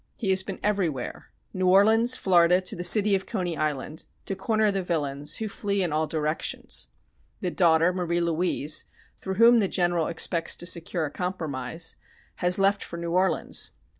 He 0.15 0.31
has 0.31 0.41
been 0.41 0.59
everywhere 0.63 1.27
"New 1.53 1.67
Orleans, 1.67 2.17
Florida, 2.17 2.59
to 2.59 2.75
the 2.75 2.83
city 2.83 3.13
of 3.13 3.27
Coney 3.27 3.55
Island" 3.55 4.07
to 4.25 4.35
corner 4.35 4.71
the 4.71 4.81
villains, 4.81 5.35
who 5.35 5.47
"flee 5.47 5.83
in 5.83 5.93
all 5.93 6.07
directions." 6.07 6.87
The 7.41 7.51
daughter, 7.51 7.93
Marie 7.93 8.19
Louise, 8.19 8.85
through 9.17 9.35
whom 9.35 9.59
the 9.59 9.67
General 9.67 10.07
expects 10.07 10.55
to 10.55 10.65
secure 10.65 11.05
a 11.05 11.11
compromise, 11.11 11.97
has 12.37 12.57
left 12.57 12.83
for 12.83 12.97
New 12.97 13.11
Orleans. 13.11 13.73